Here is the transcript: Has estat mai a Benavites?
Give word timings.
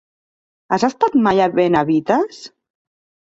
Has 0.77 0.85
estat 0.87 1.17
mai 1.27 1.41
a 1.47 1.49
Benavites? 1.59 2.41